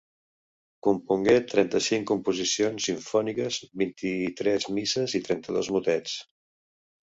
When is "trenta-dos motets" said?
5.31-6.19